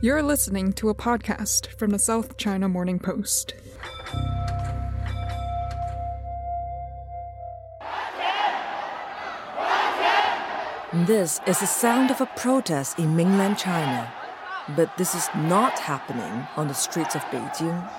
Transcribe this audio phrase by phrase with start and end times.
[0.00, 3.54] You're listening to a podcast from the South China Morning Post.
[10.92, 14.12] This is the sound of a protest in mainland China,
[14.76, 17.90] but this is not happening on the streets of Beijing.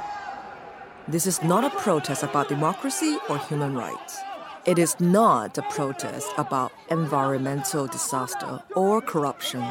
[1.09, 4.19] This is not a protest about democracy or human rights.
[4.65, 9.65] It is not a protest about environmental disaster or corruption.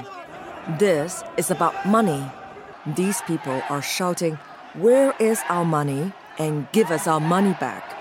[0.77, 2.31] This is about money.
[2.85, 4.39] These people are shouting,
[4.75, 6.13] Where is our money?
[6.39, 7.97] and give us our money back.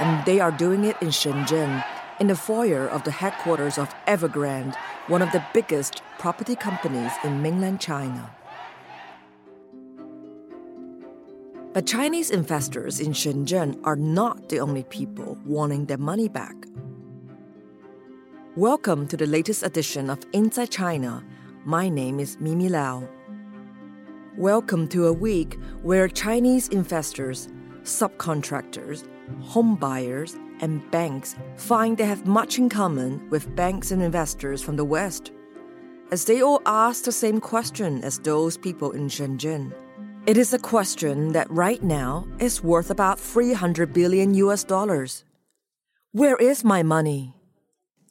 [0.00, 1.84] And they are doing it in Shenzhen,
[2.18, 4.74] in the foyer of the headquarters of Evergrande,
[5.08, 8.30] one of the biggest property companies in mainland China.
[11.72, 16.56] But Chinese investors in Shenzhen are not the only people wanting their money back.
[18.56, 21.22] Welcome to the latest edition of Inside China.
[21.64, 23.08] My name is Mimi Lau.
[24.36, 27.48] Welcome to a week where Chinese investors,
[27.84, 29.06] subcontractors,
[29.40, 34.74] home buyers, and banks find they have much in common with banks and investors from
[34.74, 35.30] the West,
[36.10, 39.72] as they all ask the same question as those people in Shenzhen.
[40.26, 45.24] It is a question that right now is worth about 300 billion US dollars.
[46.10, 47.39] Where is my money?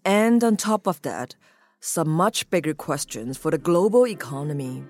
[0.09, 1.35] And on top of that,
[1.81, 4.83] some much bigger questions for the global economy.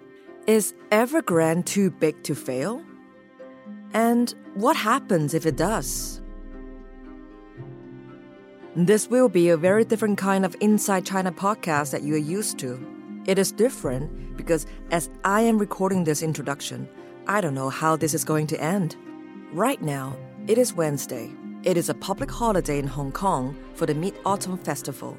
[0.47, 2.81] Is Evergrande too big to fail?
[3.93, 6.21] And what happens if it does?
[8.77, 12.57] This will be a very different kind of Inside China podcast that you are used
[12.59, 12.79] to.
[13.25, 16.87] It is different because as I am recording this introduction,
[17.27, 18.95] I don't know how this is going to end.
[19.51, 20.15] Right now,
[20.47, 21.29] it is Wednesday.
[21.63, 25.17] It is a public holiday in Hong Kong for the Mid Autumn Festival.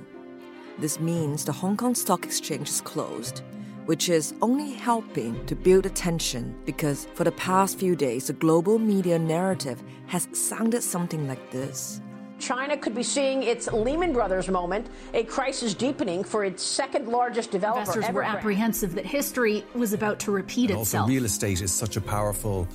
[0.79, 3.43] This means the Hong Kong Stock Exchange is closed,
[3.85, 8.79] which is only helping to build attention because for the past few days, the global
[8.79, 12.01] media narrative has sounded something like this.
[12.39, 17.51] China could be seeing its Lehman Brothers moment, a crisis deepening for its second largest
[17.51, 17.81] developer.
[17.81, 21.09] Investors were apprehensive that history was about to repeat Also, itself.
[21.11, 22.67] real estate is such a powerful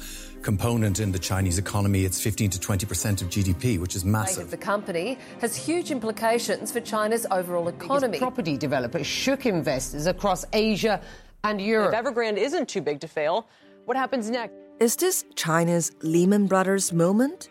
[0.45, 2.05] component in the Chinese economy.
[2.05, 4.51] It's 15 to 20 percent of GDP, which is fate of massive.
[4.51, 8.19] the company has huge implications for China's overall economy.
[8.19, 11.01] property developer shook investors across Asia
[11.43, 11.93] and Europe.
[11.93, 13.47] If Evergrande isn't too big to fail,
[13.85, 14.53] what happens next?
[14.79, 17.49] Is this China's Lehman Brothers moment?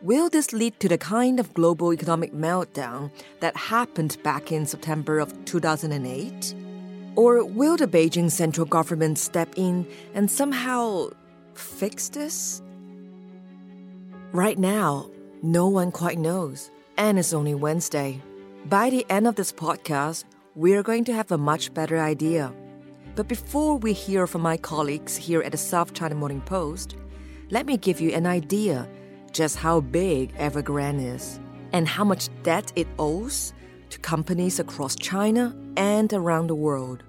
[0.00, 3.10] Will this lead to the kind of global economic meltdown
[3.40, 6.54] that happened back in September of 2008?
[7.14, 11.10] Or will the Beijing central government step in and somehow
[11.58, 12.62] fix this?
[14.32, 15.10] Right now,
[15.42, 18.22] no one quite knows, and it's only Wednesday.
[18.66, 20.24] By the end of this podcast,
[20.54, 22.52] we're going to have a much better idea.
[23.14, 26.96] But before we hear from my colleagues here at the South China Morning Post,
[27.50, 28.88] let me give you an idea
[29.32, 31.40] just how big Evergrande is
[31.72, 33.52] and how much debt it owes
[33.90, 37.02] to companies across China and around the world.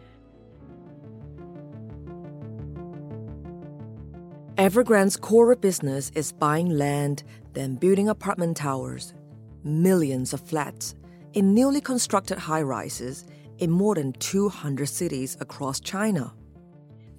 [4.57, 9.15] Evergrande's core business is buying land, then building apartment towers,
[9.63, 10.93] millions of flats
[11.33, 13.25] in newly constructed high rises
[13.57, 16.35] in more than 200 cities across China.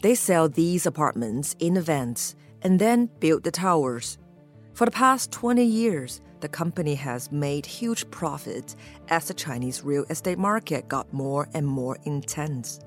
[0.01, 4.17] They sell these apartments in advance and then build the towers.
[4.73, 8.77] For the past 20 years, the company has made huge profits
[9.09, 12.79] as the Chinese real estate market got more and more intense.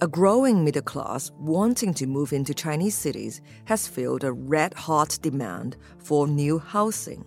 [0.00, 5.18] A growing middle class wanting to move into Chinese cities has fueled a red hot
[5.22, 7.24] demand for new housing.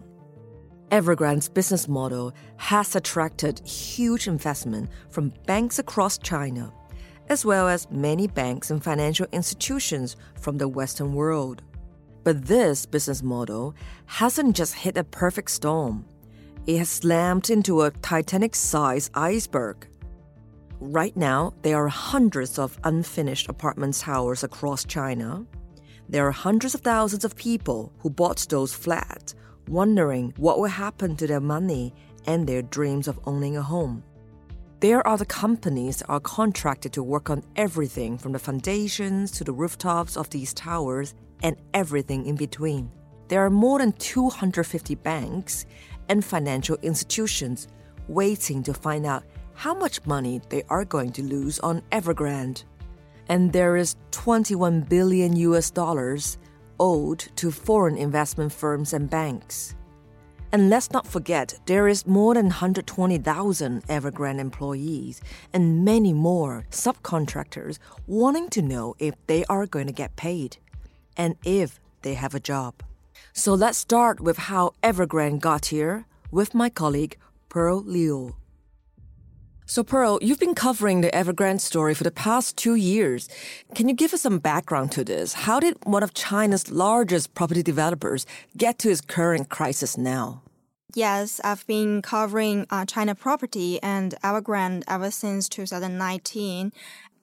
[0.89, 6.71] Evergrande's business model has attracted huge investment from banks across China,
[7.27, 11.63] as well as many banks and financial institutions from the Western world.
[12.23, 13.75] But this business model
[14.05, 16.05] hasn't just hit a perfect storm.
[16.67, 19.87] It has slammed into a Titanic sized iceberg.
[20.83, 25.45] Right now, there are hundreds of unfinished apartment towers across China.
[26.09, 29.35] There are hundreds of thousands of people who bought those flats,
[29.67, 31.93] wondering what will happen to their money
[32.25, 34.03] and their dreams of owning a home.
[34.79, 39.43] There are the companies that are contracted to work on everything from the foundations to
[39.43, 41.13] the rooftops of these towers
[41.43, 42.89] and everything in between.
[43.27, 45.67] There are more than 250 banks
[46.09, 47.67] and financial institutions
[48.07, 49.23] waiting to find out
[49.53, 52.63] how much money they are going to lose on Evergrande.
[53.29, 56.37] And there is 21 billion US dollars
[56.79, 59.75] owed to foreign investment firms and banks.
[60.51, 65.21] And let's not forget, there is more than 120,000 Evergrande employees
[65.53, 70.57] and many more subcontractors wanting to know if they are going to get paid
[71.15, 72.83] and if they have a job.
[73.31, 77.17] So let's start with how Evergrande got here with my colleague
[77.47, 78.35] Pearl Liu.
[79.65, 83.29] So, Pearl, you've been covering the Evergrande story for the past two years.
[83.73, 85.33] Can you give us some background to this?
[85.33, 88.25] How did one of China's largest property developers
[88.57, 90.41] get to its current crisis now?
[90.93, 96.73] Yes, I've been covering uh, China property and Evergrande ever since 2019.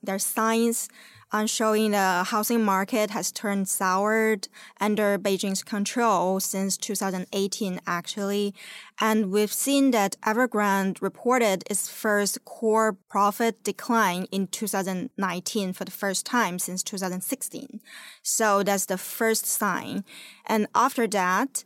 [0.03, 0.89] There's signs
[1.31, 4.49] on showing the housing market has turned soured
[4.81, 8.55] under Beijing's control since 2018, actually.
[9.01, 15.91] And we've seen that Evergrande reported its first core profit decline in 2019 for the
[15.91, 17.81] first time since 2016.
[18.23, 20.05] So that's the first sign.
[20.47, 21.65] And after that,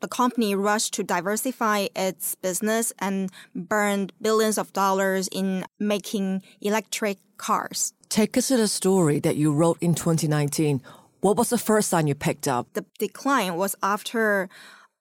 [0.00, 7.18] the company rushed to diversify its business and burned billions of dollars in making electric
[7.38, 7.94] cars.
[8.14, 10.80] Take us to the story that you wrote in 2019.
[11.20, 12.68] What was the first sign you picked up?
[12.74, 14.48] The decline was after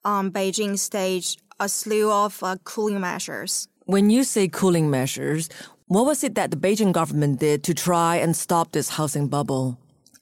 [0.04, 3.68] um, Beijing staged a slew of uh, cooling measures.
[3.86, 5.48] When you say cooling measures,
[5.86, 9.78] what was it that the Beijing government did to try and stop this housing bubble?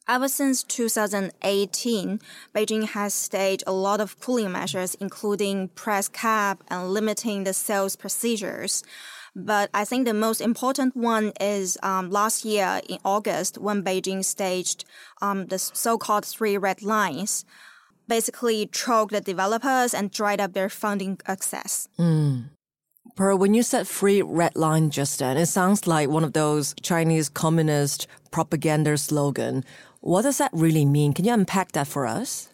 [0.10, 2.20] Ever since 2018,
[2.54, 7.96] Beijing has staged a lot of cooling measures, including price cap and limiting the sales
[7.96, 8.84] procedures.
[9.36, 14.26] But I think the most important one is um, last year in August when Beijing
[14.26, 14.84] staged
[15.22, 17.46] um, the so-called three red lines,
[18.08, 21.88] basically choked the developers and dried up their funding access.
[21.98, 22.50] Mm.
[23.16, 26.76] Pearl, when you said free red line just then, it sounds like one of those
[26.82, 29.64] Chinese communist propaganda slogan.
[30.02, 31.14] What does that really mean?
[31.14, 32.50] Can you unpack that for us?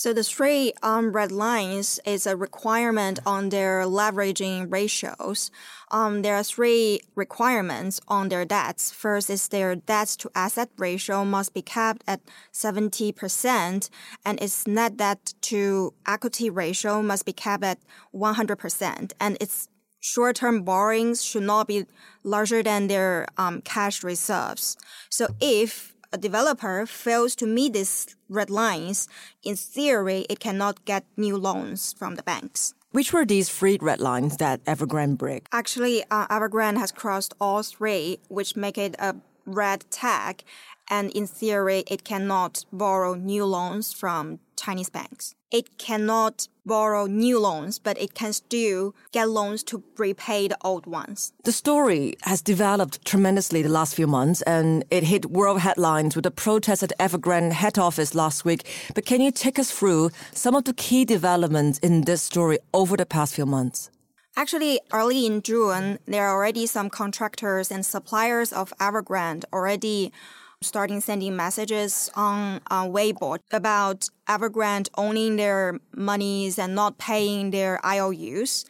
[0.00, 5.50] So the three um, red lines is a requirement on their leveraging ratios.
[5.90, 8.90] Um, there are three requirements on their debts.
[8.92, 13.90] First is their debts to asset ratio must be kept at 70%
[14.24, 17.78] and its net debt to equity ratio must be kept at
[18.14, 19.68] 100% and its
[20.00, 21.84] short-term borrowings should not be
[22.24, 24.78] larger than their um, cash reserves.
[25.10, 29.08] So if a developer fails to meet these red lines,
[29.42, 32.74] in theory, it cannot get new loans from the banks.
[32.92, 35.46] Which were these three red lines that Evergrande break?
[35.52, 39.14] Actually, uh, Evergrande has crossed all three, which make it a
[39.46, 40.42] red tag,
[40.88, 45.34] and in theory, it cannot borrow new loans from Chinese banks.
[45.52, 50.86] It cannot borrow new loans, but it can still get loans to repay the old
[50.86, 51.32] ones.
[51.42, 56.22] The story has developed tremendously the last few months, and it hit world headlines with
[56.22, 58.62] the protest at Evergrande head office last week.
[58.94, 62.96] But can you take us through some of the key developments in this story over
[62.96, 63.90] the past few months?
[64.36, 70.12] Actually, early in June, there are already some contractors and suppliers of Evergrande already
[70.62, 77.80] starting sending messages on, on Weibo about Evergrande owning their monies and not paying their
[77.82, 78.66] IOUs.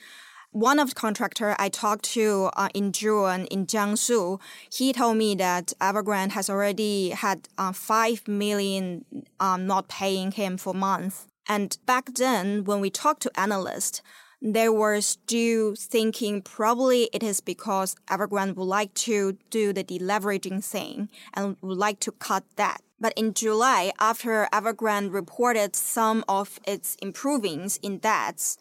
[0.53, 4.41] One of the contractor I talked to uh, in June in Jiangsu,
[4.73, 9.05] he told me that Evergrande has already had uh, five million
[9.41, 11.27] um, not paying him for months.
[11.49, 14.01] And back then, when we talked to analysts,
[14.43, 20.65] they were still thinking probably it is because Evergrande would like to do the deleveraging
[20.65, 22.81] thing and would like to cut that.
[22.99, 28.57] But in July, after Evergrande reported some of its improvings in debts,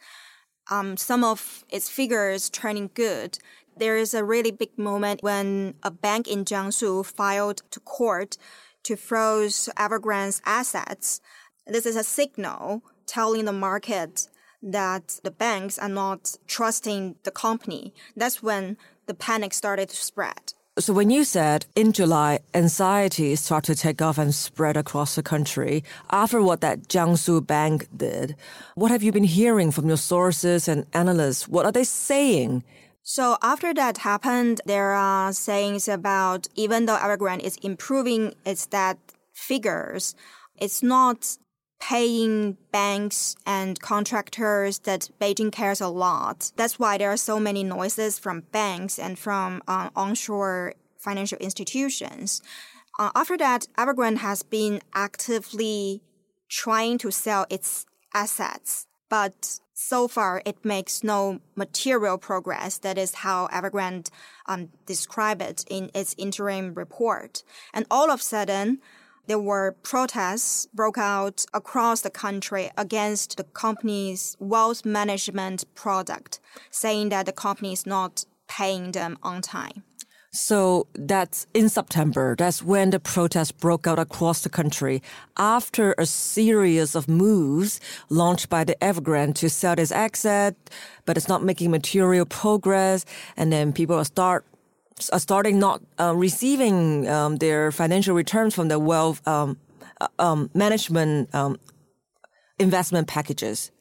[0.69, 3.39] um, some of its figures turning good,
[3.75, 8.37] there is a really big moment when a bank in Jiangsu filed to court
[8.83, 11.21] to froze Evergrande's assets.
[11.65, 14.27] This is a signal telling the market
[14.61, 17.93] that the banks are not trusting the company.
[18.15, 20.53] That's when the panic started to spread.
[20.77, 25.23] So when you said in July, anxiety started to take off and spread across the
[25.23, 28.35] country after what that Jiangsu bank did,
[28.75, 31.49] what have you been hearing from your sources and analysts?
[31.49, 32.63] What are they saying?
[33.03, 38.99] So after that happened, there are sayings about even though Evergrande is improving its debt
[39.33, 40.15] figures,
[40.55, 41.37] it's not
[41.79, 46.51] paying banks and contractors that Beijing cares a lot.
[46.55, 52.41] That's why there are so many noises from banks and from uh, onshore financial institutions.
[52.99, 56.01] Uh, after that, Evergrande has been actively
[56.49, 62.77] trying to sell its assets, but so far it makes no material progress.
[62.79, 64.09] That is how Evergrande
[64.45, 67.43] um, described it in its interim report.
[67.73, 68.79] And all of a sudden,
[69.29, 76.39] there were protests broke out across the country against the company's wealth management product,
[76.71, 79.83] saying that the company is not paying them on time.
[80.31, 82.35] So that's in September.
[82.35, 85.01] That's when the protests broke out across the country
[85.37, 90.55] after a series of moves launched by the Evergrande to sell this asset,
[91.05, 93.05] but it's not making material progress.
[93.37, 94.45] And then people start
[95.01, 99.57] starting not uh, receiving um, their financial returns from the wealth um,
[100.01, 101.57] uh, um, management um,
[102.57, 103.71] investment packages.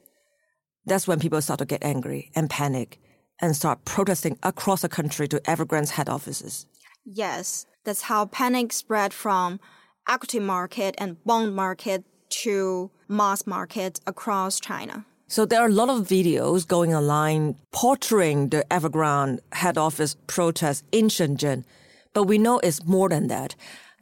[0.87, 3.01] That's when people start to get angry and panic
[3.41, 6.67] and start protesting across the country to Evergrande's head offices.
[7.05, 9.61] Yes, that's how panic spread from
[10.09, 15.07] equity market and bond market to mass market across China.
[15.31, 20.85] So there are a lot of videos going online portraying the Evergrande head office protest
[20.91, 21.65] in Shenzhen,
[22.15, 23.55] but we know it's more than that.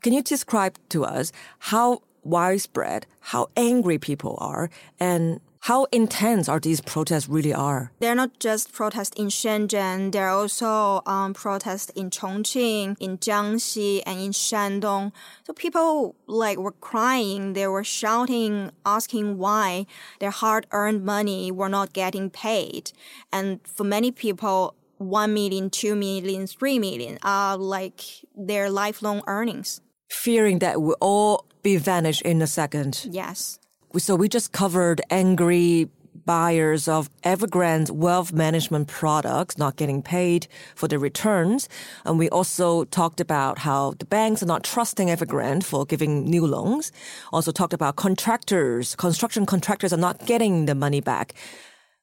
[0.02, 6.60] Can you describe to us how widespread, how angry people are, and how intense are
[6.60, 7.90] these protests really are?
[7.98, 10.12] They're not just protests in Shenzhen.
[10.12, 15.10] There are also um, protests in Chongqing, in Jiangxi, and in Shandong.
[15.44, 17.54] So people like were crying.
[17.54, 19.86] They were shouting, asking why
[20.20, 22.92] their hard-earned money were not getting paid.
[23.32, 28.02] And for many people, one million, two million, three million are like
[28.36, 29.80] their lifelong earnings.
[30.08, 33.08] Fearing that will all be vanished in a second.
[33.10, 33.58] Yes.
[33.98, 35.88] So we just covered angry
[36.26, 41.68] buyers of Evergrande's wealth management products not getting paid for the returns.
[42.04, 46.46] And we also talked about how the banks are not trusting Evergrande for giving new
[46.46, 46.92] loans.
[47.32, 51.32] Also talked about contractors, construction contractors are not getting the money back.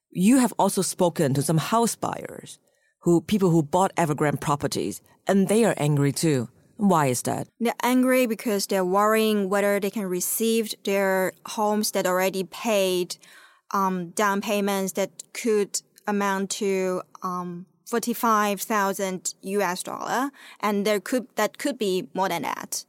[0.10, 2.58] You have also spoken to some house buyers
[3.02, 6.48] who, people who bought Evergrande properties and they are angry too.
[6.78, 7.48] Why is that?
[7.60, 13.18] They're angry because they're worrying whether they can receive their homes that already paid
[13.72, 20.32] um, down payments that could amount to um, 45,000 US dollar.
[20.60, 22.86] And there could, that could be more than that.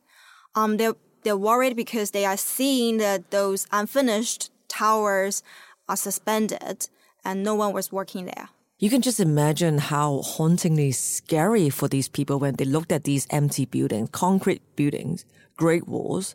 [0.55, 5.43] Um, they're, they're worried because they are seeing that those unfinished towers
[5.89, 6.89] are suspended
[7.25, 8.49] and no one was working there.
[8.81, 13.25] You can just imagine how hauntingly scary for these people when they looked at these
[13.31, 15.25] empty buildings, concrete buildings,
[15.57, 16.35] great walls,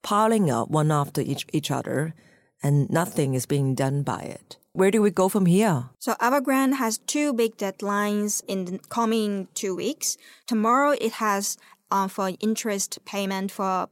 [0.00, 2.14] piling up one after each, each other,
[2.62, 4.58] and nothing is being done by it.
[4.74, 5.90] Where do we go from here?
[5.98, 10.16] So Evergrande has two big deadlines in the coming two weeks.
[10.46, 11.58] Tomorrow it has
[11.90, 13.88] uh, for interest payment for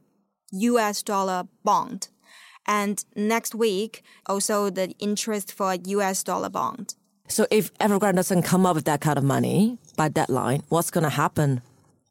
[0.51, 2.07] US dollar bond.
[2.65, 6.95] And next week, also the interest for US dollar bond.
[7.31, 11.05] So if Evergrande doesn't come up with that kind of money by deadline, what's going
[11.05, 11.61] to happen?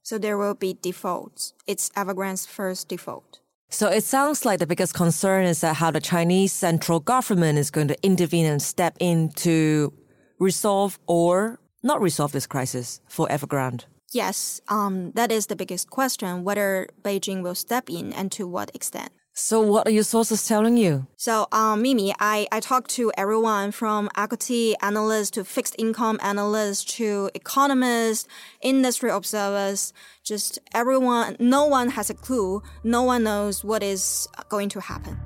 [0.03, 1.53] So there will be defaults.
[1.67, 3.41] It's Evergrande's first default.
[3.69, 7.71] So it sounds like the biggest concern is that how the Chinese central government is
[7.71, 9.93] going to intervene and step in to
[10.39, 13.85] resolve or not resolve this crisis for Evergrande.
[14.13, 18.75] Yes, um, that is the biggest question, whether Beijing will step in and to what
[18.75, 19.13] extent.
[19.33, 21.07] So what are your sources telling you?
[21.17, 26.85] So, um, Mimi, I, I talked to everyone from equity analysts to fixed income analysts
[26.97, 28.27] to economists,
[28.61, 29.93] industry observers,
[30.25, 32.63] just everyone, no one has a clue.
[32.83, 35.19] No one knows what is going to happen.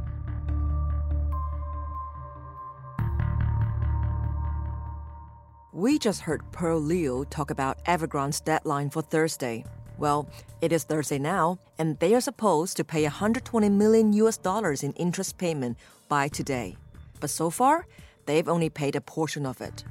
[5.73, 9.65] We just heard Pearl Liu talk about Evergrande's deadline for Thursday.
[9.99, 10.29] Well,
[10.61, 14.93] it is Thursday now, and they are supposed to pay 120 million US dollars in
[14.95, 15.77] interest payment
[16.09, 16.77] by today.
[17.21, 17.87] But so far,
[18.27, 19.85] they've only paid a portion of it.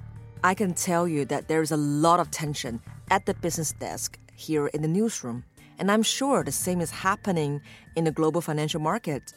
[0.44, 4.20] I can tell you that there is a lot of tension at the business desk
[4.36, 5.46] here in the newsroom,
[5.80, 7.62] and I'm sure the same is happening
[7.96, 9.34] in the global financial market.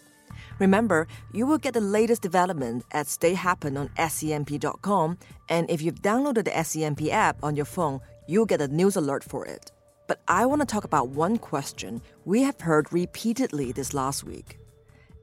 [0.58, 5.18] Remember, you will get the latest development at Stay Happen on SCMP.com,
[5.48, 9.22] and if you've downloaded the SCMP app on your phone, you'll get a news alert
[9.22, 9.70] for it.
[10.06, 14.58] But I want to talk about one question we have heard repeatedly this last week.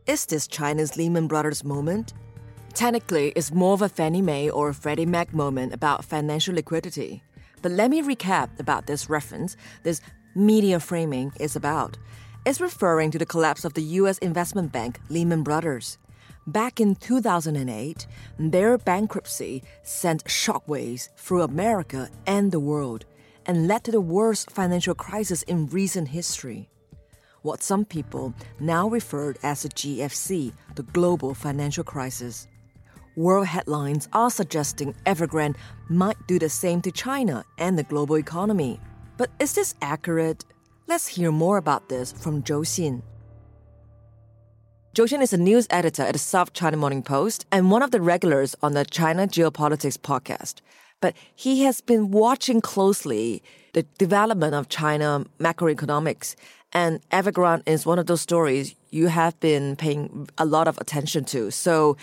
[0.07, 2.13] Is this China's Lehman Brothers moment?
[2.73, 7.23] Technically, it's more of a Fannie Mae or Freddie Mac moment about financial liquidity.
[7.61, 10.01] But let me recap about this reference this
[10.35, 11.97] media framing is about.
[12.45, 15.97] It's referring to the collapse of the US investment bank Lehman Brothers.
[16.45, 18.05] Back in 2008,
[18.37, 23.05] their bankruptcy sent shockwaves through America and the world
[23.45, 26.69] and led to the worst financial crisis in recent history.
[27.41, 32.47] What some people now refer as the GFC, the global financial crisis.
[33.15, 35.57] World headlines are suggesting Evergrande
[35.89, 38.79] might do the same to China and the global economy.
[39.17, 40.45] But is this accurate?
[40.88, 43.03] Let's hear more about this from Zhou Xin.
[44.95, 47.91] Zhou Xin is a news editor at the South China Morning Post and one of
[47.91, 50.62] the regulars on the China Geopolitics podcast.
[51.03, 53.43] But he has been watching closely
[53.74, 56.36] the development of China macroeconomics.
[56.72, 61.25] And Evergrande is one of those stories you have been paying a lot of attention
[61.25, 61.51] to.
[61.51, 61.98] So,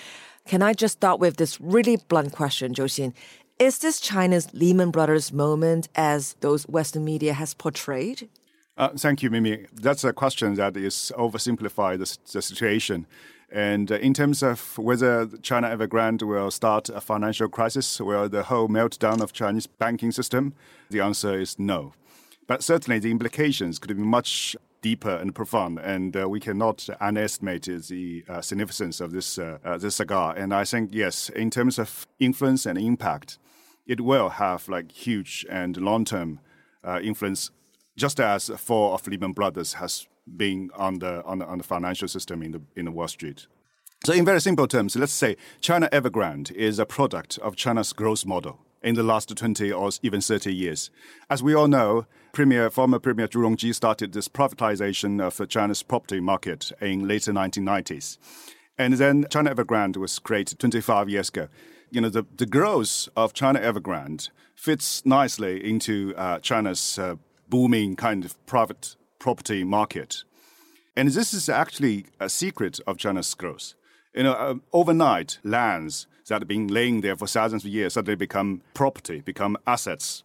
[0.47, 3.15] can I just start with this really blunt question, Zhou Xin?
[3.59, 8.29] Is this China's Lehman Brothers moment as those Western media has portrayed?
[8.77, 9.67] Uh, thank you, Mimi.
[9.73, 13.07] That's a question that is oversimplified the, the situation.
[13.53, 18.45] And uh, in terms of whether China Evergrande will start a financial crisis or the
[18.45, 20.55] whole meltdown of Chinese banking system,
[20.89, 21.93] the answer is no.
[22.47, 27.65] But certainly the implications could be much deeper and profound, and uh, we cannot underestimate
[27.65, 30.35] the uh, significance of this uh, uh, this saga.
[30.37, 33.39] And I think yes, in terms of influence and impact,
[33.87, 36.41] it will have like huge and long term
[37.03, 37.51] influence
[37.97, 42.09] just as fall of Lehman Brothers has been on the, on the, on the financial
[42.09, 43.47] system in the, in the Wall Street.
[44.05, 48.25] So, in very simple terms, let's say China Evergrande is a product of China's growth
[48.25, 50.91] model in the last 20 or even 30 years.
[51.29, 56.21] As we all know, Premier, former Premier Zhu Rongji started this privatization of China's property
[56.21, 58.17] market in later 1990s.
[58.79, 61.49] And then China Evergrande was created 25 years ago.
[61.91, 67.17] You know, the, the growth of China Evergrande fits nicely into uh, China's uh,
[67.49, 70.25] booming kind of private property market.
[70.97, 73.75] And this is actually a secret of China's growth.
[74.13, 78.17] You know, uh, overnight, lands that have been laying there for thousands of years suddenly
[78.17, 80.25] become property, become assets.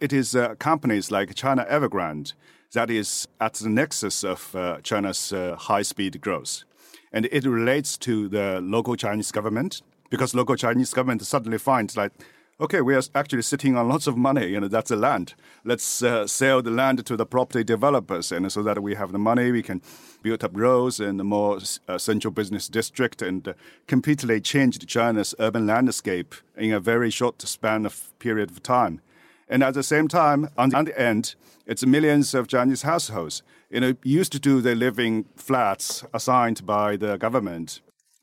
[0.00, 2.34] It is uh, companies like China Evergrande
[2.72, 6.64] that is at the nexus of uh, China's uh, high-speed growth.
[7.12, 12.12] And it relates to the local Chinese government because local Chinese government suddenly finds like
[12.60, 14.46] okay, we are actually sitting on lots of money.
[14.46, 15.34] You know, that's the land.
[15.64, 19.18] Let's uh, sell the land to the property developers, and so that we have the
[19.18, 19.82] money, we can
[20.22, 23.52] build up roads and a more uh, central business district, and uh,
[23.86, 29.00] completely change China's urban landscape in a very short span of period of time.
[29.48, 31.34] And at the same time, on the, on the end,
[31.66, 33.42] it's millions of Chinese households.
[33.70, 37.80] You know, used to do they live in flats assigned by the government.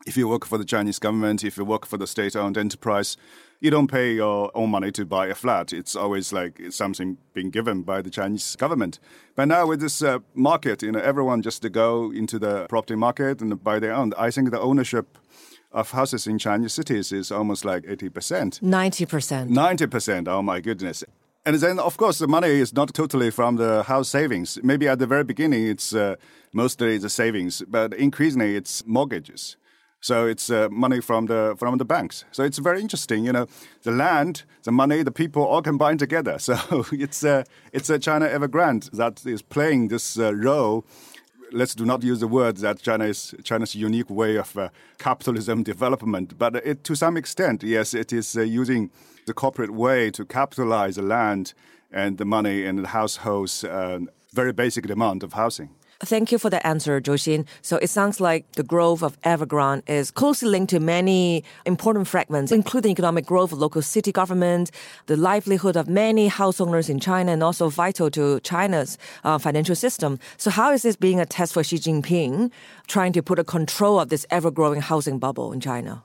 [0.07, 3.17] If you work for the Chinese government, if you work for the state-owned enterprise,
[3.61, 5.71] you don't pay your own money to buy a flat.
[5.71, 8.99] It's always like it's something being given by the Chinese government.
[9.35, 12.95] But now with this uh, market, you know, everyone just to go into the property
[12.95, 14.13] market and buy their own.
[14.17, 15.19] I think the ownership
[15.71, 18.59] of houses in Chinese cities is almost like 80%.
[18.61, 19.49] 90%.
[19.49, 20.27] 90%.
[20.27, 21.03] Oh my goodness.
[21.45, 24.59] And then, of course, the money is not totally from the house savings.
[24.63, 26.15] Maybe at the very beginning, it's uh,
[26.51, 29.57] mostly the savings, but increasingly, it's mortgages.
[30.01, 32.25] So it's uh, money from the from the banks.
[32.31, 33.23] So it's very interesting.
[33.23, 33.47] You know,
[33.83, 36.37] the land, the money, the people all combined together.
[36.41, 40.83] So it's uh, it's a China Evergrande that is playing this uh, role.
[41.53, 45.63] Let's do not use the word that China is China's unique way of uh, capitalism
[45.63, 48.89] development, but it, to some extent, yes, it is uh, using
[49.27, 51.53] the corporate way to capitalize the land
[51.91, 53.99] and the money and the households' uh,
[54.33, 55.69] very basic demand of housing.
[56.03, 57.45] Thank you for the answer, Xin.
[57.61, 62.51] So it sounds like the growth of Evergrande is closely linked to many important fragments,
[62.51, 64.71] including economic growth of local city government,
[65.05, 69.75] the livelihood of many house owners in China, and also vital to China's uh, financial
[69.75, 70.17] system.
[70.37, 72.51] So how is this being a test for Xi Jinping
[72.87, 76.03] trying to put a control of this ever-growing housing bubble in China?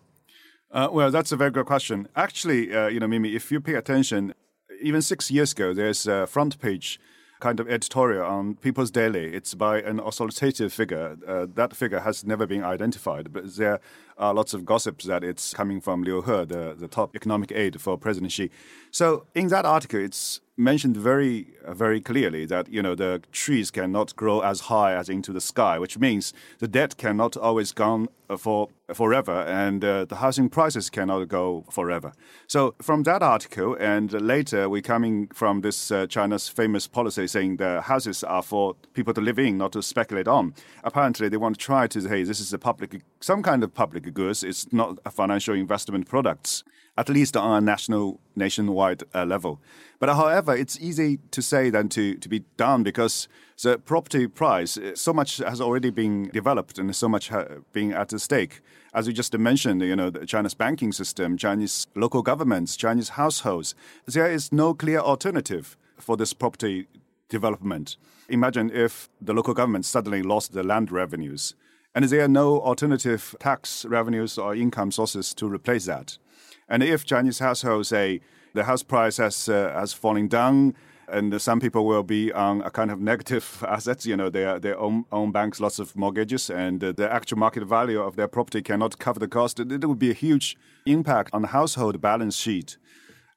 [0.71, 2.07] Uh, well, that's a very good question.
[2.15, 4.35] Actually, uh, you know, Mimi, if you pay attention,
[4.83, 7.01] even six years ago, there's a front page
[7.41, 9.35] kind of editorial on People's Daily.
[9.35, 11.17] It's by an authoritative figure.
[11.27, 13.81] Uh, that figure has never been identified, but there
[14.19, 17.81] are lots of gossips that it's coming from Liu He, the, the top economic aide
[17.81, 18.51] for President Xi.
[18.91, 23.71] So in that article, it's mentioned very, uh, very clearly that you know the trees
[23.71, 28.07] cannot grow as high as into the sky, which means the debt cannot always go
[28.29, 32.13] uh, for forever, and uh, the housing prices cannot go forever.
[32.47, 37.59] So from that article, and later we're coming from this uh, China's famous policy saying
[37.59, 40.55] the houses are for people to live in, not to speculate on.
[40.85, 43.75] Apparently, they want to try to say hey, this is a public, some kind of
[43.75, 44.43] public goods.
[44.43, 46.65] It's not a financial investment products.
[46.99, 49.61] at least on a national, nationwide uh, level.
[49.99, 53.29] But however, it's easy to say than to, to be done because
[53.63, 57.93] the property price, uh, so much has already been developed and so much ha- being
[57.93, 58.61] at stake.
[58.95, 63.75] As you just mentioned, you know, China's banking system, Chinese local governments, Chinese households,
[64.07, 66.87] there is no clear alternative for this property
[67.29, 67.97] development.
[68.29, 71.55] Imagine if the local government suddenly lost the land revenues
[71.97, 76.19] and there are no alternative tax revenues or income sources to replace that.
[76.69, 78.21] And if Chinese households say
[78.53, 80.75] the house price has uh, has fallen down,
[81.09, 84.75] and some people will be on a kind of negative assets, you know, they they
[84.75, 88.61] own, own banks lots of mortgages, and uh, the actual market value of their property
[88.61, 89.59] cannot cover the cost.
[89.59, 90.55] It, it would be a huge
[90.85, 92.77] impact on the household balance sheet.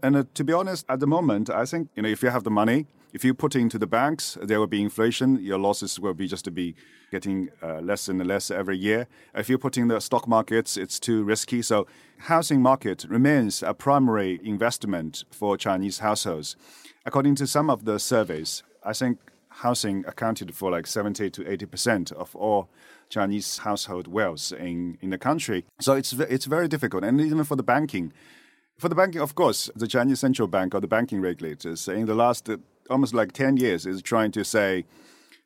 [0.03, 2.43] And uh, to be honest, at the moment, I think you know if you have
[2.43, 5.39] the money, if you put into the banks, there will be inflation.
[5.41, 6.75] Your losses will be just to be
[7.11, 9.07] getting uh, less and less every year.
[9.33, 11.61] If you put in the stock markets, it's too risky.
[11.61, 11.87] So,
[12.19, 16.55] housing market remains a primary investment for Chinese households.
[17.05, 19.19] According to some of the surveys, I think
[19.49, 22.69] housing accounted for like 70 to 80 percent of all
[23.09, 25.65] Chinese household wealth in, in the country.
[25.81, 28.13] So it's it's very difficult, and even for the banking.
[28.77, 32.15] For the banking, of course, the Chinese central bank or the banking regulators in the
[32.15, 32.49] last
[32.89, 34.85] almost like 10 years is trying to say,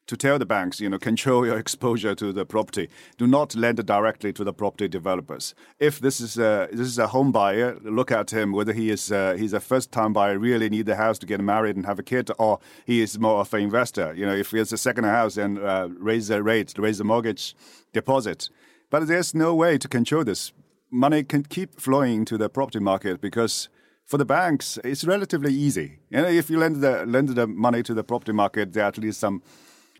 [0.05, 2.89] to tell the banks, you know, control your exposure to the property.
[3.17, 5.55] Do not lend directly to the property developers.
[5.79, 9.11] If this is a this is a home buyer, look at him whether he is
[9.11, 11.99] uh, he's a first time buyer, really need the house to get married and have
[11.99, 14.13] a kid, or he is more of an investor.
[14.13, 17.55] You know, if it's a second house, then uh, raise the rate, raise the mortgage
[17.93, 18.49] deposit.
[18.89, 20.51] But there's no way to control this
[20.93, 23.67] money can keep flowing to the property market because
[24.05, 25.99] for the banks, it's relatively easy.
[26.09, 28.87] You know, if you lend the lend the money to the property market, there are
[28.87, 29.41] at least some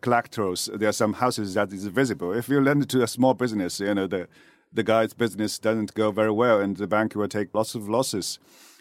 [0.00, 0.68] collaterals.
[0.72, 2.32] There are some houses that is visible.
[2.32, 4.28] If you lend it to a small business, you know the
[4.72, 8.38] the guy's business doesn't go very well, and the bank will take lots of losses.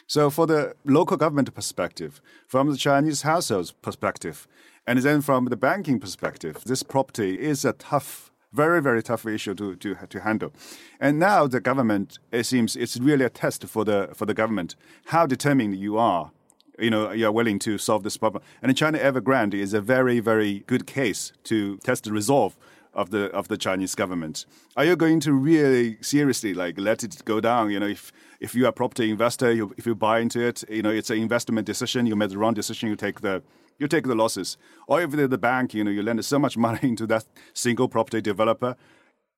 [0.07, 4.47] So, for the local government perspective, from the Chinese households perspective,
[4.85, 9.55] and then from the banking perspective, this property is a tough very, very tough issue
[9.55, 10.53] to, to, to handle.
[10.99, 14.75] And now the government, it seems it's really a test for the, for the government,
[15.05, 16.31] how determined you are
[16.79, 18.43] you know, you're willing to solve this problem.
[18.61, 22.57] And China Evergrande is a very, very good case to test the resolve
[22.93, 24.45] of the of the Chinese government.
[24.77, 27.71] Are you going to really seriously like let it go down?
[27.71, 30.63] You know, if if you are a property investor, you, if you buy into it,
[30.69, 32.05] you know, it's an investment decision.
[32.05, 32.89] You made the wrong decision.
[32.89, 33.41] You take the
[33.79, 34.57] you take the losses.
[34.87, 38.21] Or if the bank, you know, you lend so much money into that single property
[38.21, 38.75] developer,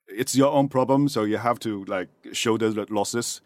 [0.08, 1.10] it's your own problem.
[1.10, 3.42] So you have to like show the losses.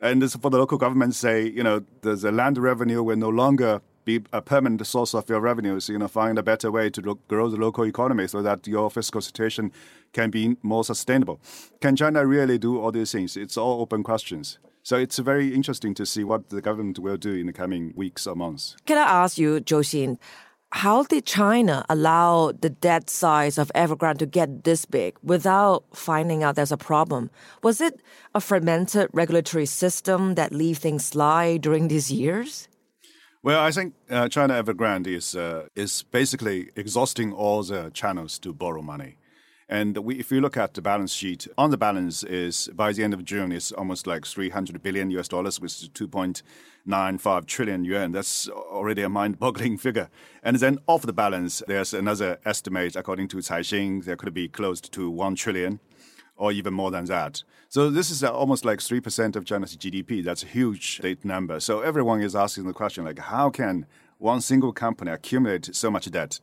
[0.00, 3.80] And for the local government, say, you know, there's a land revenue will no longer
[4.04, 5.88] be a permanent source of your revenues.
[5.88, 8.90] You know, find a better way to lo- grow the local economy so that your
[8.90, 9.72] fiscal situation
[10.12, 11.40] can be more sustainable.
[11.80, 13.36] Can China really do all these things?
[13.36, 14.58] It's all open questions.
[14.88, 18.26] So it's very interesting to see what the government will do in the coming weeks
[18.26, 18.74] or months.
[18.86, 20.16] Can I ask you, Zhou
[20.72, 26.42] how did China allow the debt size of Evergrande to get this big without finding
[26.42, 27.28] out there's a problem?
[27.62, 28.00] Was it
[28.34, 32.68] a fragmented regulatory system that leave things slide during these years?
[33.42, 38.54] Well, I think uh, China Evergrande is uh, is basically exhausting all the channels to
[38.54, 39.18] borrow money.
[39.68, 43.04] And we, if you look at the balance sheet, on the balance is by the
[43.04, 48.12] end of June, it's almost like 300 billion US dollars, which is 2.95 trillion yuan.
[48.12, 50.08] That's already a mind-boggling figure.
[50.42, 54.80] And then off the balance, there's another estimate according to Caixin, there could be close
[54.80, 55.80] to 1 trillion
[56.38, 57.42] or even more than that.
[57.68, 60.24] So this is uh, almost like 3% of China's GDP.
[60.24, 61.60] That's a huge state number.
[61.60, 63.86] So everyone is asking the question like, how can
[64.18, 66.40] one single company accumulate so much debt.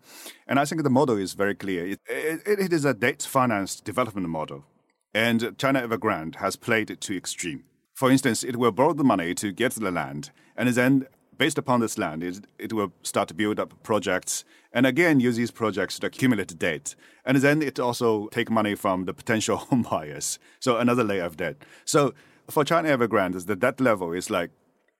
[0.48, 1.86] And I think the model is very clear.
[1.86, 4.66] It, it, it is a debt financed development model.
[5.14, 7.64] And China Evergrande has played it to extreme.
[7.94, 11.08] For instance, it will borrow the money to get the land, and then
[11.38, 15.36] based upon this land, it, it will start to build up projects and again use
[15.36, 16.96] these projects to accumulate debt.
[17.26, 20.40] And then it also take money from the potential home buyers.
[20.60, 21.58] So another layer of debt.
[21.86, 22.14] So
[22.50, 24.52] for China Evergrande, the debt level is like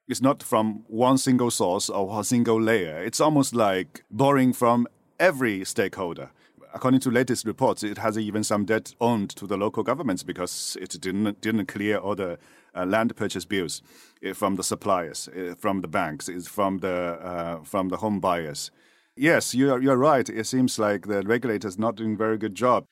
[0.08, 3.04] it's not from one single source or a single layer.
[3.04, 4.88] It's almost like borrowing from
[5.20, 6.30] every stakeholder.
[6.74, 10.78] According to latest reports, it has even some debt owned to the local governments because
[10.82, 12.38] it didn't didn't clear all the
[12.76, 13.82] uh, land purchase bills
[14.28, 18.72] uh, from the suppliers, uh, from the banks, from the uh, from the home buyers.
[19.16, 20.28] Yes, you're you're right.
[20.30, 22.88] It seems like the regulators not doing a very good job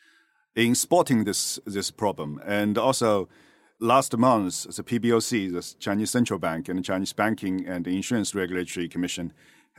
[0.56, 3.28] in spotting this this problem, and also
[3.84, 8.88] last month, the PBOC, the Chinese Central Bank, and the Chinese Banking and Insurance Regulatory
[8.88, 9.34] Commission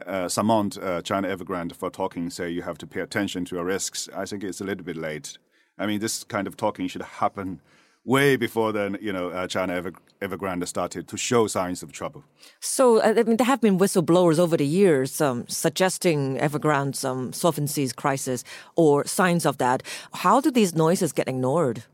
[0.07, 3.65] uh, summoned uh, China Evergrande for talking, say you have to pay attention to your
[3.65, 4.09] risks.
[4.15, 5.39] I think it's a little bit late.
[5.79, 7.61] I mean, this kind of talking should happen
[8.05, 12.25] way before then, you know, uh, China Ever, Evergrande started to show signs of trouble.
[12.61, 17.33] So, uh, I mean, there have been whistleblowers over the years um, suggesting Evergrande's um,
[17.33, 18.45] solvency crisis
[18.77, 19.83] or signs of that.
[20.13, 21.85] How do these noises get ignored?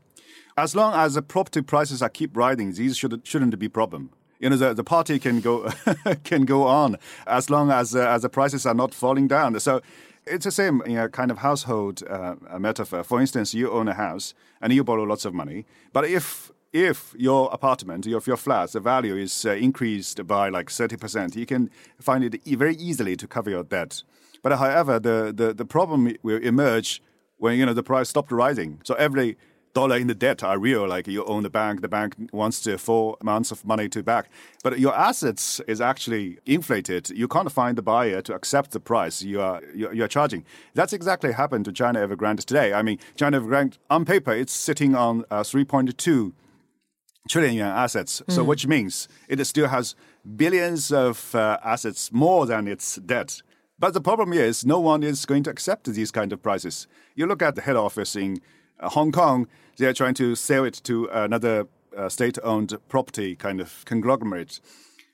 [0.57, 4.11] As long as the property prices are keep rising, these should, shouldn't be problem.
[4.39, 5.71] You know, the, the party can go
[6.23, 9.59] can go on as long as uh, as the prices are not falling down.
[9.59, 9.81] So
[10.25, 13.03] it's the same you know, kind of household uh, metaphor.
[13.03, 17.13] For instance, you own a house and you borrow lots of money, but if if
[17.17, 21.69] your apartment, if your flat, the value is uh, increased by like 30%, you can
[21.99, 24.03] find it very easily to cover your debt.
[24.41, 27.01] But however, the, the, the problem will emerge
[27.37, 28.79] when, you know, the price stopped rising.
[28.85, 29.37] So every
[29.73, 30.87] dollar in the debt are real.
[30.87, 34.29] Like you own the bank, the bank wants to four months of money to back,
[34.63, 37.09] but your assets is actually inflated.
[37.09, 40.45] You can't find the buyer to accept the price you are you are charging.
[40.73, 42.73] That's exactly happened to China Evergrande today.
[42.73, 46.33] I mean, China Evergrande on paper it's sitting on uh, 3.2
[47.29, 48.21] trillion yuan assets.
[48.27, 48.33] Mm.
[48.33, 49.95] So which means it still has
[50.35, 53.41] billions of uh, assets more than its debt.
[53.79, 56.87] But the problem is, no one is going to accept these kind of prices.
[57.15, 58.39] You look at the head office in
[58.89, 63.83] Hong Kong, they are trying to sell it to another uh, state-owned property kind of
[63.85, 64.59] conglomerate.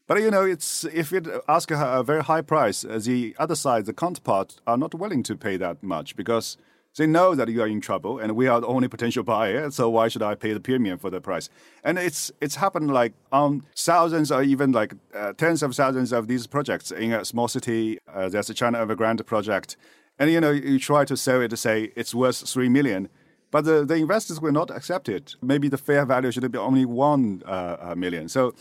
[0.08, 3.56] But you know, it's if you ask a, a very high price, uh, the other
[3.56, 6.58] side, the counterpart, are not willing to pay that much because
[6.96, 9.70] they know that you are in trouble and we are the only potential buyer.
[9.70, 11.50] So why should I pay the premium for the price?
[11.84, 16.28] And it's it's happened like on thousands or even like uh, tens of thousands of
[16.28, 18.00] these projects in a small city.
[18.08, 19.76] Uh, there's a China Evergrande project,
[20.18, 23.10] and you know you try to sell it to say it's worth three million
[23.52, 25.36] but the, the investors will not accept it.
[25.42, 28.30] Maybe the fair value should be only one uh, million.
[28.30, 28.54] So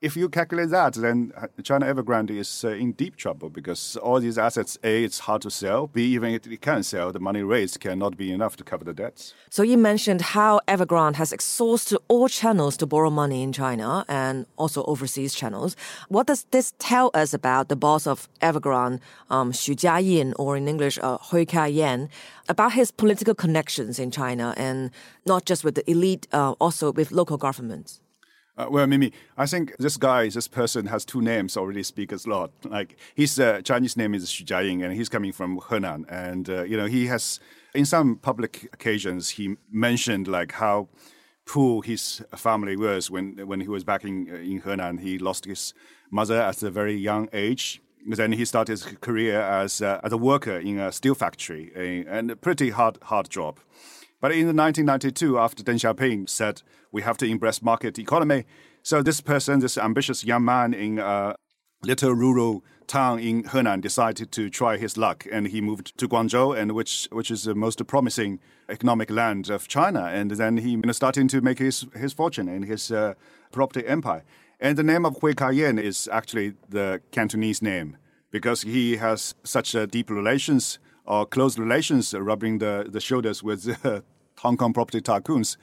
[0.00, 1.32] if you calculate that, then
[1.62, 5.50] China Evergrande is uh, in deep trouble because all these assets, A, it's hard to
[5.50, 5.88] sell.
[5.88, 8.94] B, even if it can sell, the money raised cannot be enough to cover the
[8.94, 9.34] debts.
[9.50, 14.46] So you mentioned how Evergrande has exhausted all channels to borrow money in China and
[14.56, 15.76] also overseas channels.
[16.08, 20.66] What does this tell us about the boss of Evergrande, um, Xu Jiayin, or in
[20.66, 22.08] English, uh, Hui Ka-yan,
[22.48, 24.90] about his political connections in China and
[25.26, 28.00] not just with the elite, uh, also with local governments?
[28.60, 32.18] Uh, well, Mimi, I think this guy, this person has two names already speak a
[32.26, 32.50] lot.
[32.64, 36.04] Like his uh, Chinese name is Xu Jiayin, and he's coming from Henan.
[36.10, 37.40] And, uh, you know, he has,
[37.74, 40.88] in some public occasions, he mentioned like how
[41.46, 45.00] poor his family was when, when he was back in, uh, in Henan.
[45.00, 45.72] He lost his
[46.10, 47.80] mother at a very young age.
[48.06, 52.04] Then he started his career as, uh, as a worker in a steel factory, a,
[52.04, 53.58] and a pretty hard, hard job.
[54.20, 56.60] But in 1992, after Deng Xiaoping said
[56.92, 58.44] we have to embrace market economy,
[58.82, 61.34] so this person, this ambitious young man in a
[61.82, 66.56] little rural town in Henan, decided to try his luck, and he moved to Guangzhou,
[66.56, 70.78] and which which is the most promising economic land of China, and then he you
[70.78, 73.14] know, started to make his his fortune in his uh,
[73.52, 74.24] property empire.
[74.62, 77.96] And the name of Hui Ka-yan is actually the Cantonese name
[78.30, 83.42] because he has such uh, deep relations or close relations, uh, rubbing the, the shoulders
[83.42, 84.00] with uh,
[84.40, 85.56] Hong Kong property tycoons.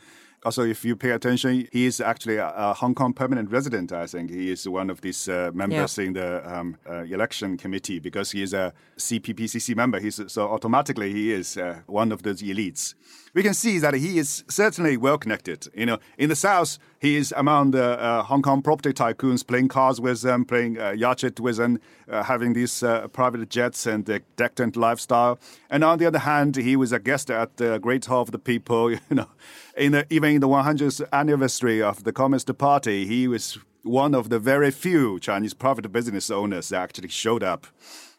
[0.48, 3.92] Also, if you pay attention, he is actually a, a Hong Kong permanent resident.
[3.92, 6.06] I think he is one of these uh, members yeah.
[6.06, 10.00] in the um, uh, election committee because he is a CPPCC member.
[10.00, 12.96] He's so automatically he is uh, one of those elites.
[13.38, 15.68] We can see that he is certainly well connected.
[15.76, 19.68] You know, in the south, he is among the uh, Hong Kong property tycoons, playing
[19.68, 24.08] cards with them, playing uh, yacht with them, uh, having these uh, private jets and
[24.08, 25.38] the decadent lifestyle.
[25.70, 28.40] And on the other hand, he was a guest at the Great Hall of the
[28.40, 28.90] People.
[29.10, 29.30] You know,
[29.78, 34.30] in the, even in the 100th anniversary of the Communist Party, he was one of
[34.30, 37.68] the very few Chinese private business owners that actually showed up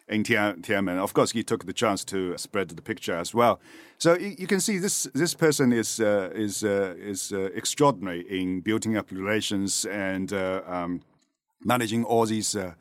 [0.09, 0.99] in Tiananmen.
[0.99, 3.61] Of course, he took the chance to spread the picture as well.
[3.99, 8.61] So you can see this this person is uh, is uh, is uh, extraordinary in
[8.61, 11.03] building up relations and uh, um,
[11.64, 12.57] managing all these.
[12.57, 12.75] Uh,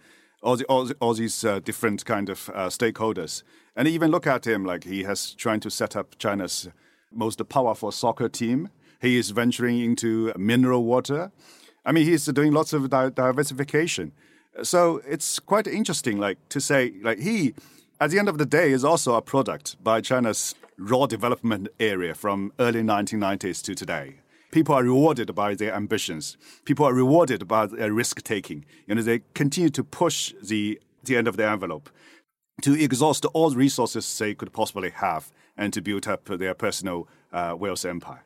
[0.44, 3.42] all, the, all, all, these uh, different kind of stakeholders,
[3.76, 6.70] and even look at him like he has trying to set up China's
[7.12, 8.70] most powerful soccer team.
[9.02, 11.32] He is venturing into mineral water.
[11.84, 14.12] I mean, he's doing lots of di- diversification.
[14.64, 17.54] So it's quite interesting, like to say, like he,
[18.00, 22.14] at the end of the day, is also a product by China's raw development area
[22.14, 24.16] from early 1990s to today.
[24.52, 26.38] People are rewarded by their ambitions.
[26.66, 28.66] People are rewarded by their risk taking.
[28.88, 31.90] You know, they continue to push the the end of the envelope
[32.62, 37.08] to exhaust all the resources they could possibly have and to build up their personal
[37.32, 38.24] uh, wealth empire.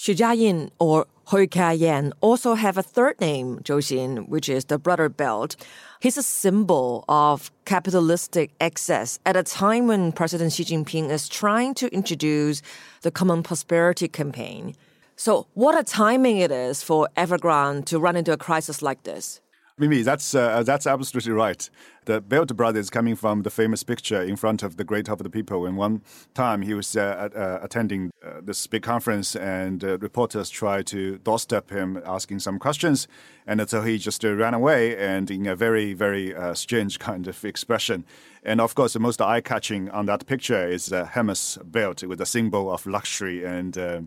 [0.00, 5.10] Xu Jiayin or Ka-yan also have a third name, Zhou Xin, which is the brother
[5.10, 5.56] belt.
[6.00, 11.74] He's a symbol of capitalistic excess at a time when President Xi Jinping is trying
[11.74, 12.62] to introduce
[13.02, 14.74] the Common Prosperity Campaign.
[15.16, 19.42] So, what a timing it is for Evergrande to run into a crisis like this.
[19.80, 21.70] Mimi, that's uh, that's absolutely right.
[22.04, 25.22] The Belt brothers coming from the famous picture in front of the Great Hall of
[25.22, 25.64] the People.
[25.64, 26.02] And one
[26.34, 31.16] time he was uh, uh, attending uh, this big conference, and uh, reporters tried to
[31.18, 33.08] doorstep him, asking some questions,
[33.46, 37.42] and so he just uh, ran away, and in a very very strange kind of
[37.42, 38.04] expression.
[38.42, 42.26] And of course, the most eye-catching on that picture is the Hermes belt with a
[42.26, 43.78] symbol of luxury and.
[43.78, 44.00] Uh,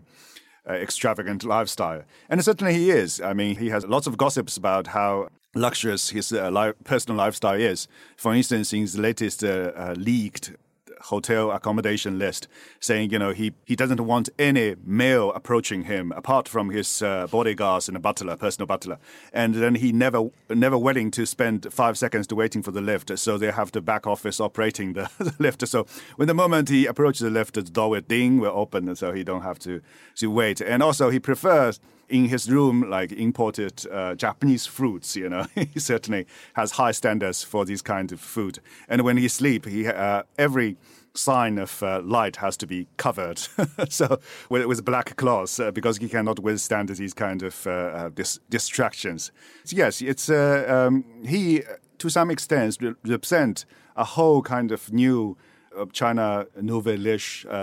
[0.66, 2.04] extravagant lifestyle.
[2.30, 3.20] And certainly he is.
[3.20, 7.88] I mean, he has lots of gossips about how luxurious his uh, personal lifestyle is.
[8.16, 10.52] For instance, in his latest uh, uh, leaked
[11.04, 12.48] hotel accommodation list,
[12.80, 17.26] saying you know he, he doesn't want any male approaching him apart from his uh,
[17.26, 18.98] bodyguards and a butler, personal butler,
[19.32, 23.16] and then he never never willing to spend five seconds to waiting for the lift,
[23.18, 25.66] so they have the back office operating the, the lift.
[25.68, 25.86] So
[26.16, 29.24] when the moment he approaches the lift, the door will ding, will open, so he
[29.24, 29.80] don't have to
[30.16, 30.60] to wait.
[30.60, 31.80] And also he prefers
[32.14, 35.16] in his room like imported uh, Japanese fruits.
[35.16, 38.60] You know, he certainly has high standards for these kinds of food.
[38.88, 40.76] And when he sleep, he uh, every
[41.16, 43.38] sign of uh, light has to be covered,
[43.88, 48.08] so with, with black cloth uh, because he cannot withstand these kind of uh, uh,
[48.08, 49.32] dis- distractions.
[49.64, 51.62] So yes, it's um, he
[51.98, 53.64] to some extent represent
[53.96, 55.36] a whole kind of new.
[55.92, 57.18] China Nouvelle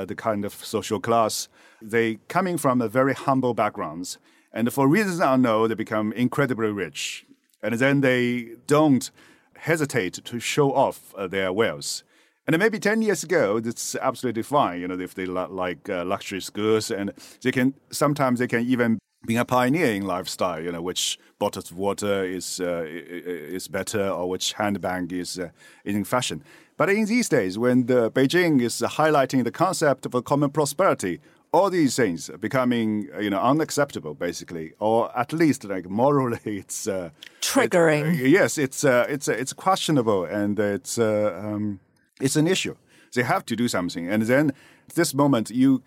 [0.06, 1.48] the kind of social class,
[1.82, 4.18] they coming from a very humble backgrounds
[4.54, 7.26] and for reasons unknown, they become incredibly rich.
[7.64, 9.12] And then they don't
[9.56, 12.04] hesitate to show off uh, their wealth.
[12.48, 16.42] And maybe 10 years ago, that's absolutely fine, you know, if they like uh, luxury
[16.52, 20.82] goods and they can, sometimes they can even be a pioneer in lifestyle, you know,
[20.82, 25.50] which bottled water is, uh, is better or which handbag is uh,
[25.86, 26.44] in fashion.
[26.78, 31.20] But in these days, when the Beijing is highlighting the concept of a common prosperity,
[31.54, 36.88] all these things are becoming you know unacceptable basically or at least like morally it's
[36.88, 37.10] uh,
[37.42, 38.20] triggering.
[38.20, 41.80] it, uh, yes it's uh, it's uh, it's questionable and it's uh, um,
[42.22, 42.76] it's an issue.
[43.14, 44.08] They have to do something.
[44.08, 44.52] And then
[44.88, 45.84] at this moment you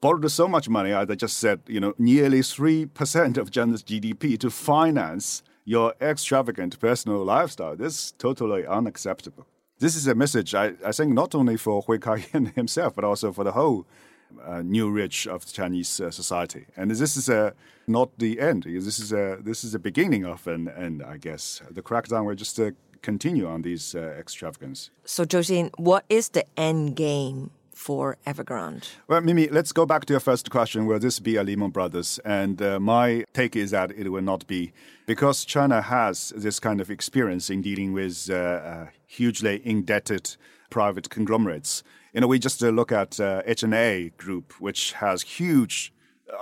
[0.00, 4.38] borrowed so much money as i just said you know nearly 3% of China's gdp
[4.38, 7.76] to finance your extravagant personal lifestyle.
[7.76, 9.46] This is totally unacceptable.
[9.78, 13.32] This is a message I, I think not only for Hui Ka-yan himself but also
[13.32, 13.86] for the whole
[14.62, 16.66] new rich of the Chinese uh, society.
[16.76, 17.50] And this is uh,
[17.86, 18.64] not the end.
[18.64, 21.62] This is a this is the beginning of an end, I guess.
[21.70, 22.70] The crackdown will just uh,
[23.02, 24.90] continue on these uh, extravagance.
[25.04, 27.50] So, Zhou what is the end game?
[27.74, 28.86] For Evergrande?
[29.08, 30.86] Well, Mimi, let's go back to your first question.
[30.86, 32.20] Will this be a Lehman Brothers?
[32.24, 34.72] And uh, my take is that it will not be,
[35.06, 38.30] because China has this kind of experience in dealing with
[39.06, 40.36] hugely indebted
[40.72, 41.82] private conglomerates
[42.12, 45.92] you know, we just uh, look at uh, HNA Group, which has huge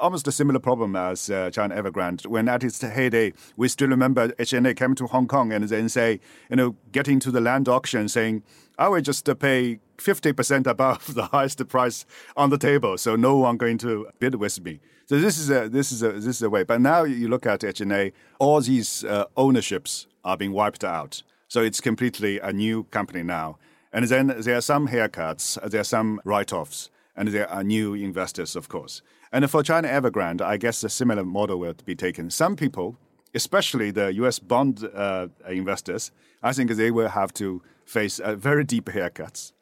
[0.01, 2.25] almost a similar problem as uh, China Evergrande.
[2.27, 6.21] When at its heyday, we still remember HNA came to Hong Kong and then say,
[6.49, 8.45] you know, getting to the land auction saying,
[8.79, 13.37] I will just uh, pay 50% above the highest price on the table, so no
[13.37, 14.81] one going to bid with me.
[15.07, 16.63] So this is a this is a this is a way.
[16.63, 21.25] But now you look at HNA, all these uh, ownerships are being wiped out.
[21.49, 23.59] So it's completely a new company now.
[23.93, 27.95] And then there are some haircuts, there are some write offs, and there are new
[27.95, 29.03] investors, of course.
[29.33, 32.31] And for China Evergrande, I guess a similar model will be taken.
[32.31, 32.97] Some people,
[33.35, 38.65] especially the US bond uh, investors, I think they will have to face uh, very
[38.65, 39.53] deep haircuts.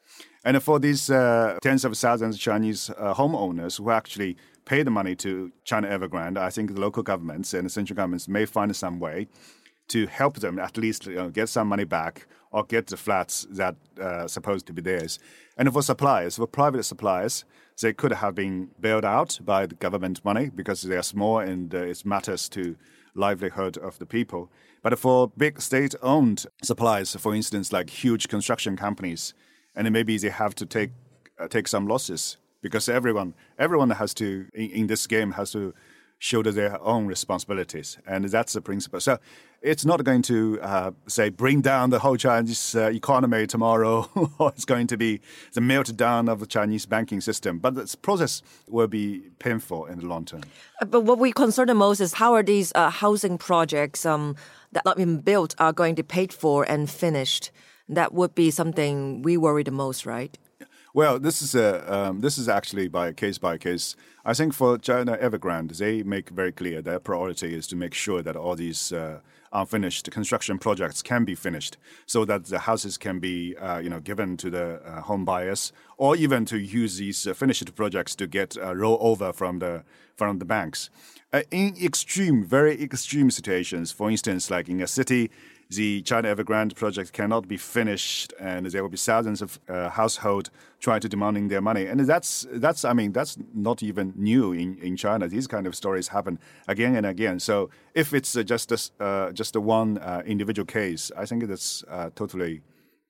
[0.45, 4.91] And for these uh, tens of thousands of Chinese uh, homeowners who actually pay the
[4.91, 8.73] money to China Evergrande, I think the local governments and the central governments may find
[8.75, 9.27] some way
[9.89, 13.47] to help them at least you know, get some money back or get the flats
[13.51, 15.19] that uh, supposed to be theirs.
[15.57, 17.45] And for suppliers, for private suppliers,
[17.81, 21.73] they could have been bailed out by the government money because they are small and
[21.73, 22.75] uh, it matters to
[23.15, 24.49] livelihood of the people.
[24.81, 29.33] But for big state-owned suppliers, for instance, like huge construction companies,
[29.75, 30.91] and maybe they have to take
[31.39, 35.73] uh, take some losses because everyone everyone has to in, in this game has to
[36.19, 38.99] shoulder their own responsibilities, and that's the principle.
[38.99, 39.17] So
[39.61, 44.49] it's not going to uh, say bring down the whole Chinese uh, economy tomorrow, or
[44.49, 45.21] it's going to be
[45.53, 47.57] the meltdown of the Chinese banking system.
[47.57, 50.43] But this process will be painful in the long term.
[50.81, 54.35] Uh, but what we concern the most is how are these uh, housing projects um,
[54.73, 57.51] that have been built are going to be paid for and finished?
[57.87, 60.37] That would be something we worry the most, right?
[60.91, 63.95] Well, this is a um, this is actually by case by case.
[64.25, 68.23] I think for China Evergrande, they make very clear their priority is to make sure
[68.23, 69.19] that all these uh,
[69.53, 71.77] unfinished construction projects can be finished,
[72.07, 75.71] so that the houses can be uh, you know given to the uh, home buyers,
[75.97, 79.83] or even to use these uh, finished projects to get uh, roll over from the
[80.15, 80.89] from the banks.
[81.31, 85.29] Uh, in extreme, very extreme situations, for instance, like in a city
[85.69, 90.49] the China Evergrande project cannot be finished, and there will be thousands of uh, households
[90.79, 91.85] trying to demanding their money.
[91.85, 95.27] And that's that's I mean that's not even new in, in China.
[95.27, 97.39] These kind of stories happen again and again.
[97.39, 101.47] So if it's uh, just a, uh, just a one uh, individual case, I think
[101.47, 102.61] that's uh, totally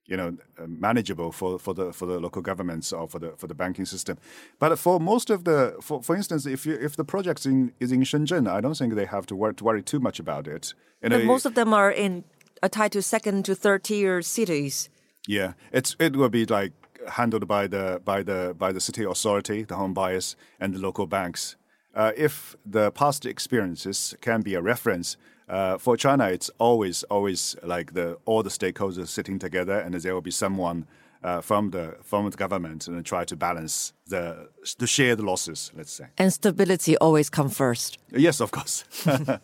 [0.06, 3.46] you know uh, manageable for, for the for the local governments or for the for
[3.46, 4.18] the banking system.
[4.58, 7.90] But for most of the for, for instance, if you, if the project in, is
[7.90, 10.74] in Shenzhen, I don't think they have to worry, to worry too much about it.
[11.02, 12.24] You know, but most of them are in
[12.68, 14.90] tied to second to third tier cities.
[15.26, 16.72] Yeah, it's it will be like
[17.08, 21.06] handled by the by the by the city authority, the home buyers, and the local
[21.06, 21.56] banks.
[21.94, 25.16] Uh, if the past experiences can be a reference
[25.48, 30.14] uh, for China, it's always always like the all the stakeholders sitting together, and there
[30.14, 30.86] will be someone
[31.22, 34.48] uh, from the from the government and try to balance the
[34.78, 35.72] to share the losses.
[35.76, 36.06] Let's say.
[36.18, 37.98] And stability always come first.
[38.10, 38.84] Yes, of course.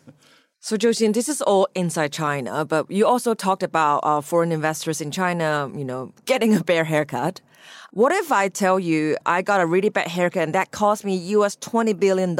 [0.59, 4.99] So, Zhou this is all inside China, but you also talked about uh, foreign investors
[5.01, 7.41] in China, you know, getting a bear haircut.
[7.91, 11.15] What if I tell you I got a really bad haircut and that cost me
[11.15, 12.37] US $20 billion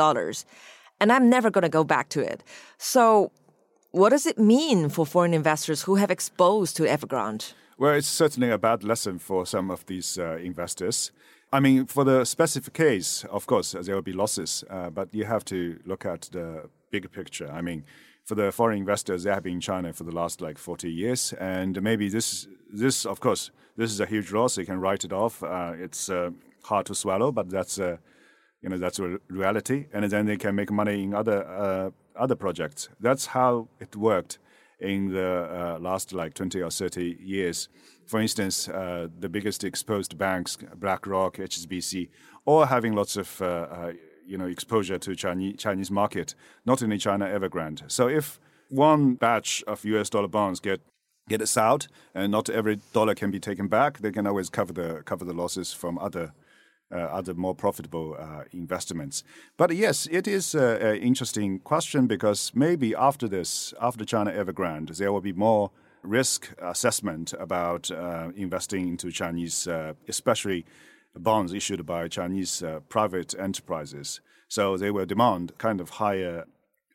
[0.99, 2.43] and I'm never going to go back to it?
[2.78, 3.32] So,
[3.91, 7.53] what does it mean for foreign investors who have exposed to Evergrande?
[7.78, 11.11] Well, it's certainly a bad lesson for some of these uh, investors.
[11.53, 15.26] I mean, for the specific case, of course, there will be losses, uh, but you
[15.26, 17.50] have to look at the bigger picture.
[17.52, 17.84] I mean,
[18.24, 21.34] for the foreign investors, they have been in China for the last like 40 years,
[21.40, 24.56] and maybe this, this of course, this is a huge loss.
[24.56, 25.44] They can write it off.
[25.44, 26.32] Uh, it's uh,
[26.64, 28.00] hard to swallow, but that's a,
[28.62, 29.86] you know, that's a reality.
[29.94, 32.90] And then they can make money in other uh, other projects.
[33.00, 34.40] That's how it worked
[34.80, 37.70] in the uh, last like 20 or 30 years.
[38.06, 42.10] For instance, uh, the biggest exposed banks, BlackRock, HSBC,
[42.46, 43.92] all having lots of uh,
[44.28, 47.89] you know exposure to Chinese Chinese market, not only China Evergrande.
[47.89, 50.09] So if one batch of U.S.
[50.09, 50.82] dollar bonds get
[51.30, 54.73] get us out, and not every dollar can be taken back, they can always cover
[54.73, 56.34] the cover the losses from other.
[56.89, 59.21] Uh, other more profitable uh, investments.
[59.57, 65.11] But yes, it is an interesting question because maybe after this, after China Evergrande, there
[65.11, 65.71] will be more
[66.01, 70.65] risk assessment about uh, investing into Chinese, uh, especially
[71.16, 74.22] bonds issued by Chinese uh, private enterprises.
[74.47, 76.45] So they will demand kind of higher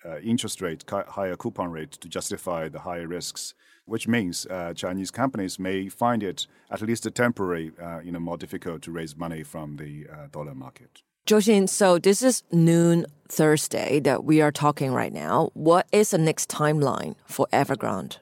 [0.05, 3.55] uh, interest rate, higher coupon rate to justify the higher risks,
[3.85, 8.21] which means uh, Chinese companies may find it at least a temporary, uh, you know,
[8.21, 11.03] more difficult to raise money from the uh, dollar market.
[11.27, 15.51] Zhou so this is noon Thursday that we are talking right now.
[15.55, 18.19] What is the next timeline for Evergrande?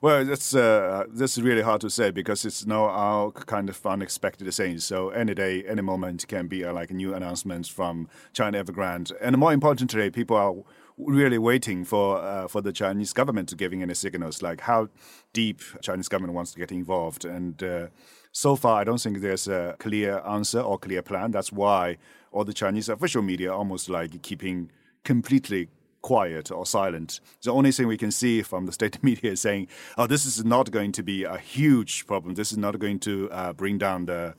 [0.00, 4.52] Well, that's uh, that's really hard to say because it's now our kind of unexpected
[4.54, 4.84] things.
[4.84, 9.12] So any day, any moment can be uh, like a new announcement from China Evergrande,
[9.20, 10.54] and more importantly, people are
[10.96, 14.88] really waiting for uh, for the Chinese government to giving any signals, like how
[15.32, 17.24] deep Chinese government wants to get involved.
[17.24, 17.86] And uh,
[18.30, 21.32] so far, I don't think there's a clear answer or clear plan.
[21.32, 21.96] That's why
[22.30, 24.70] all the Chinese official media almost like keeping
[25.02, 25.70] completely
[26.02, 27.20] quiet or silent.
[27.42, 30.44] The only thing we can see from the state media is saying, "Oh, this is
[30.44, 32.34] not going to be a huge problem.
[32.34, 34.34] This is not going to uh, bring down the."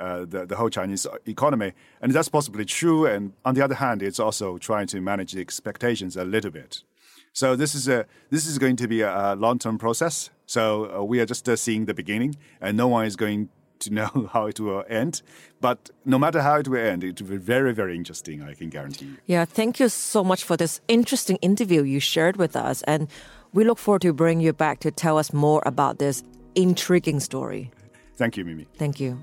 [0.00, 1.72] Uh, the, the whole Chinese economy.
[2.00, 3.04] And that's possibly true.
[3.04, 6.84] And on the other hand, it's also trying to manage the expectations a little bit.
[7.32, 10.30] So this is a this is going to be a, long term process.
[10.46, 13.48] So uh, we are just uh, seeing the beginning, and no one is going
[13.80, 15.22] to know how it will end.
[15.60, 18.70] But no matter how it will end, it will be very, very interesting, I can
[18.70, 19.16] guarantee you.
[19.26, 22.82] Yeah, thank you so much for this interesting interview you shared with us.
[22.82, 23.08] And
[23.52, 26.22] we look forward to bringing you back to tell us more about this
[26.54, 27.70] intriguing story.
[28.16, 28.66] Thank you, Mimi.
[28.76, 29.18] Thank you.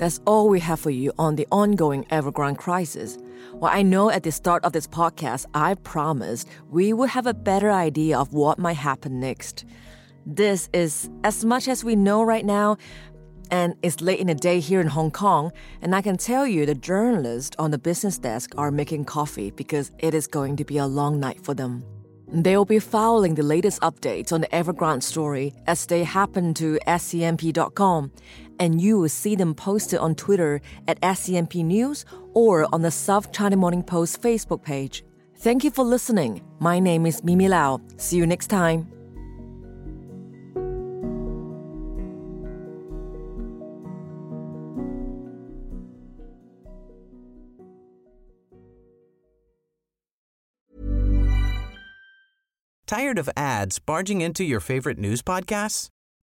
[0.00, 3.18] That's all we have for you on the ongoing Evergrande crisis.
[3.52, 7.34] Well, I know at the start of this podcast, I promised we would have a
[7.34, 9.66] better idea of what might happen next.
[10.24, 12.78] This is as much as we know right now,
[13.50, 16.64] and it's late in the day here in Hong Kong, and I can tell you
[16.64, 20.78] the journalists on the business desk are making coffee because it is going to be
[20.78, 21.84] a long night for them.
[22.32, 28.12] They'll be following the latest updates on the Evergrande story as they happen to SCMP.com,
[28.60, 32.04] and you will see them posted on Twitter at SCMP News
[32.34, 35.02] or on the South China Morning Post Facebook page.
[35.38, 36.42] Thank you for listening.
[36.60, 37.80] My name is Mimi Lau.
[37.96, 38.86] See you next time.
[52.86, 55.90] Tired of ads barging into your favorite news podcasts?